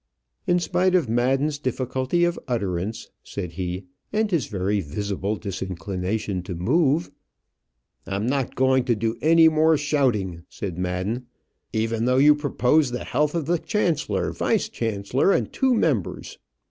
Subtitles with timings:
[0.47, 6.55] "In spite of Madden's difficulty of utterance," said he, "and his very visible disinclination to
[6.55, 7.11] move"
[8.07, 11.27] "I'm not going to do any more shouting," said Madden,
[11.71, 16.39] "even though you propose the health of the chancellor, vice chancellor, and two members."